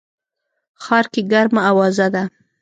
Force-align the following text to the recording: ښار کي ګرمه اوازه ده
ښار 0.83 1.05
کي 1.13 1.21
ګرمه 1.31 1.61
اوازه 1.69 2.07
ده 2.13 2.23